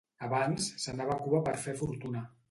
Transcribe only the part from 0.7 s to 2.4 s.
s'anava a Cuba per fer fortuna.